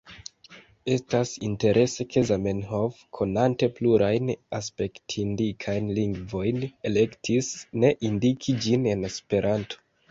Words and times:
Estas 0.93 1.33
interese 1.47 2.05
ke 2.13 2.23
Zamenhof, 2.29 3.03
konante 3.19 3.69
plurajn 3.77 4.33
aspektindikajn 4.61 5.95
lingvojn, 6.01 6.67
elektis 6.93 7.55
ne 7.85 7.97
indiki 8.13 8.61
ĝin 8.67 8.95
en 8.97 9.13
Esperanto. 9.15 9.85